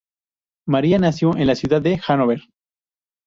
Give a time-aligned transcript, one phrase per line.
[0.67, 2.41] María nació en la ciudad de Hannover.